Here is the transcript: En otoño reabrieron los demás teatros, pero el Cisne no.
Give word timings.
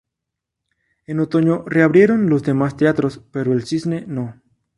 En 1.05 1.19
otoño 1.19 1.63
reabrieron 1.67 2.27
los 2.27 2.41
demás 2.41 2.75
teatros, 2.75 3.21
pero 3.31 3.53
el 3.53 3.67
Cisne 3.67 4.03
no. 4.07 4.41